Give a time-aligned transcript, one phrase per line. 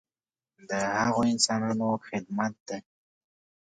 [0.69, 2.79] د هغو انسانانو خدمت دی.